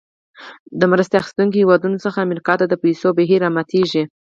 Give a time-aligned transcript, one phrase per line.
[0.79, 4.03] د مرسته اخیستونکو هېوادونو څخه امریکا ته د پیسو بهیر راماتیږي.